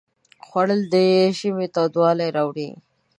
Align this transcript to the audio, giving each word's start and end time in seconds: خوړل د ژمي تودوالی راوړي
خوړل 0.45 0.81
د 0.93 0.95
ژمي 1.37 1.67
تودوالی 1.75 2.29
راوړي 2.37 2.69